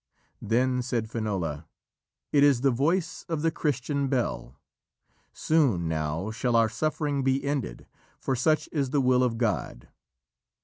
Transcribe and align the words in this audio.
Then 0.41 0.81
said 0.81 1.11
Finola: 1.11 1.67
"It 2.31 2.43
is 2.43 2.61
the 2.61 2.71
voice 2.71 3.23
of 3.29 3.43
the 3.43 3.51
Christian 3.51 4.07
bell. 4.07 4.57
Soon, 5.31 5.87
now, 5.87 6.31
shall 6.31 6.55
our 6.55 6.69
suffering 6.69 7.21
be 7.23 7.43
ended, 7.43 7.85
for 8.19 8.35
such 8.35 8.67
is 8.71 8.89
the 8.89 8.99
will 8.99 9.21
of 9.21 9.37
God." 9.37 9.89